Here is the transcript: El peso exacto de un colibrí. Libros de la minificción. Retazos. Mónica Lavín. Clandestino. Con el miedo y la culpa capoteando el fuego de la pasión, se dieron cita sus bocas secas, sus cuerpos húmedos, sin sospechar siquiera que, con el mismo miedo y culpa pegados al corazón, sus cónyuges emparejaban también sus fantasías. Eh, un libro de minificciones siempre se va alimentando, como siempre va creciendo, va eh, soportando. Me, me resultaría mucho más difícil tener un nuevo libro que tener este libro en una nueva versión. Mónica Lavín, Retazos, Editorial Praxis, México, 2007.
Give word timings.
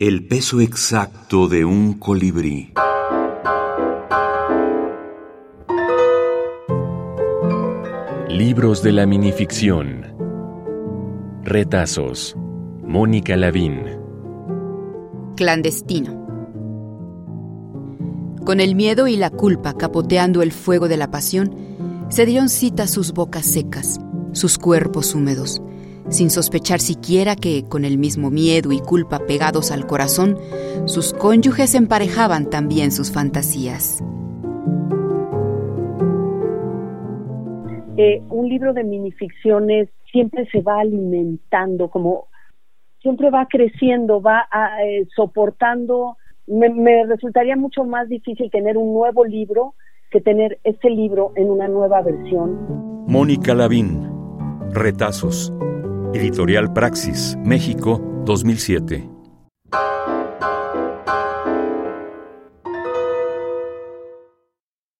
El 0.00 0.28
peso 0.28 0.60
exacto 0.60 1.48
de 1.48 1.64
un 1.64 1.94
colibrí. 1.94 2.72
Libros 8.28 8.84
de 8.84 8.92
la 8.92 9.06
minificción. 9.06 10.06
Retazos. 11.42 12.36
Mónica 12.84 13.36
Lavín. 13.36 13.86
Clandestino. 15.34 16.12
Con 18.44 18.60
el 18.60 18.76
miedo 18.76 19.08
y 19.08 19.16
la 19.16 19.30
culpa 19.30 19.76
capoteando 19.76 20.42
el 20.42 20.52
fuego 20.52 20.86
de 20.86 20.96
la 20.96 21.10
pasión, 21.10 21.56
se 22.08 22.24
dieron 22.24 22.50
cita 22.50 22.86
sus 22.86 23.12
bocas 23.14 23.46
secas, 23.46 23.98
sus 24.30 24.58
cuerpos 24.58 25.16
húmedos, 25.16 25.60
sin 26.10 26.30
sospechar 26.30 26.80
siquiera 26.80 27.36
que, 27.36 27.64
con 27.68 27.84
el 27.84 27.98
mismo 27.98 28.30
miedo 28.30 28.72
y 28.72 28.80
culpa 28.80 29.20
pegados 29.26 29.70
al 29.70 29.86
corazón, 29.86 30.38
sus 30.86 31.12
cónyuges 31.12 31.74
emparejaban 31.74 32.48
también 32.50 32.92
sus 32.92 33.12
fantasías. 33.12 34.02
Eh, 37.96 38.22
un 38.30 38.48
libro 38.48 38.72
de 38.72 38.84
minificciones 38.84 39.88
siempre 40.12 40.46
se 40.52 40.60
va 40.60 40.80
alimentando, 40.80 41.88
como 41.88 42.28
siempre 43.00 43.30
va 43.30 43.46
creciendo, 43.46 44.22
va 44.22 44.46
eh, 44.84 45.06
soportando. 45.14 46.16
Me, 46.46 46.70
me 46.70 47.04
resultaría 47.04 47.56
mucho 47.56 47.84
más 47.84 48.08
difícil 48.08 48.50
tener 48.50 48.76
un 48.76 48.94
nuevo 48.94 49.24
libro 49.24 49.74
que 50.10 50.20
tener 50.20 50.58
este 50.64 50.90
libro 50.90 51.32
en 51.36 51.50
una 51.50 51.68
nueva 51.68 52.00
versión. 52.02 53.04
Mónica 53.06 53.54
Lavín, 53.54 54.08
Retazos, 54.72 55.52
Editorial 56.14 56.72
Praxis, 56.72 57.36
México, 57.44 58.00
2007. 58.24 59.17